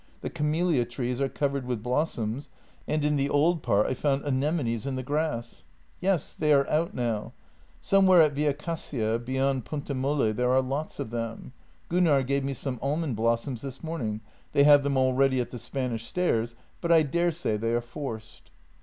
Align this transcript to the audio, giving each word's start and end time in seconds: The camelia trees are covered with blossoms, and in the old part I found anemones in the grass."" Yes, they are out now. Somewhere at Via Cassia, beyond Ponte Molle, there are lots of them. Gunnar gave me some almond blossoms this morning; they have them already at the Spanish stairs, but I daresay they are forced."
The 0.21 0.31
camelia 0.31 0.83
trees 0.85 1.21
are 1.21 1.29
covered 1.29 1.67
with 1.67 1.83
blossoms, 1.83 2.49
and 2.87 3.05
in 3.05 3.17
the 3.17 3.29
old 3.29 3.61
part 3.61 3.85
I 3.85 3.93
found 3.93 4.25
anemones 4.25 4.87
in 4.87 4.95
the 4.95 5.03
grass."" 5.03 5.63
Yes, 6.01 6.33
they 6.33 6.51
are 6.53 6.67
out 6.71 6.95
now. 6.95 7.33
Somewhere 7.81 8.23
at 8.23 8.33
Via 8.33 8.51
Cassia, 8.55 9.19
beyond 9.19 9.63
Ponte 9.65 9.95
Molle, 9.95 10.33
there 10.33 10.51
are 10.51 10.61
lots 10.63 10.99
of 10.99 11.11
them. 11.11 11.53
Gunnar 11.87 12.23
gave 12.23 12.43
me 12.43 12.55
some 12.55 12.79
almond 12.81 13.15
blossoms 13.15 13.61
this 13.61 13.83
morning; 13.83 14.21
they 14.53 14.63
have 14.63 14.81
them 14.81 14.97
already 14.97 15.39
at 15.39 15.51
the 15.51 15.59
Spanish 15.59 16.07
stairs, 16.07 16.55
but 16.81 16.91
I 16.91 17.03
daresay 17.03 17.57
they 17.57 17.75
are 17.75 17.79
forced." 17.79 18.49